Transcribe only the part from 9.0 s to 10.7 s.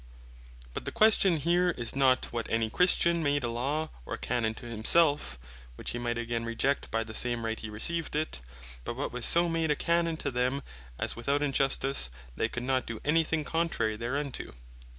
was so made a Canon to them,